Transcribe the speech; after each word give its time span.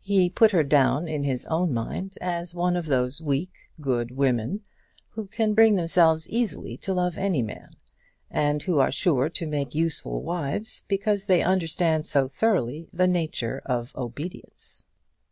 He 0.00 0.28
put 0.28 0.50
her 0.50 0.64
down 0.64 1.06
in 1.06 1.22
his 1.22 1.46
own 1.46 1.72
mind 1.72 2.18
as 2.20 2.52
one 2.52 2.74
of 2.76 2.86
those 2.86 3.20
weak, 3.20 3.52
good 3.80 4.10
women, 4.10 4.62
who 5.10 5.28
can 5.28 5.54
bring 5.54 5.76
themselves 5.76 6.28
easily 6.28 6.76
to 6.78 6.92
love 6.92 7.16
any 7.16 7.42
man, 7.42 7.76
and 8.28 8.60
who 8.64 8.80
are 8.80 8.90
sure 8.90 9.28
to 9.28 9.46
make 9.46 9.72
useful 9.72 10.20
wives, 10.20 10.82
because 10.88 11.26
they 11.26 11.42
understand 11.42 12.06
so 12.06 12.26
thoroughly 12.26 12.88
the 12.92 13.06
nature 13.06 13.62
of 13.64 13.94
obedience. 13.94 14.86